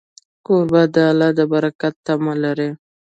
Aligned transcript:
کوربه 0.45 0.81
د 0.95 0.97
الله 1.11 1.29
د 1.37 1.39
برکت 1.51 1.93
تمه 2.05 2.33
لري. 2.43 2.69